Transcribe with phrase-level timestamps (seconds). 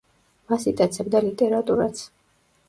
[0.53, 2.03] მას იტაცებდა ლიტერატურაც.